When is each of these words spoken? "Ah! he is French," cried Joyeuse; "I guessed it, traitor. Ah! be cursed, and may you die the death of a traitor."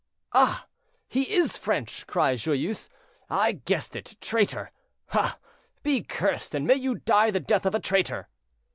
"Ah! 0.33 0.65
he 1.07 1.31
is 1.31 1.57
French," 1.57 2.07
cried 2.07 2.39
Joyeuse; 2.39 2.89
"I 3.29 3.51
guessed 3.51 3.95
it, 3.95 4.17
traitor. 4.19 4.71
Ah! 5.13 5.37
be 5.83 6.01
cursed, 6.01 6.55
and 6.55 6.65
may 6.65 6.73
you 6.77 6.95
die 6.95 7.29
the 7.29 7.39
death 7.39 7.67
of 7.67 7.75
a 7.75 7.79
traitor." 7.79 8.27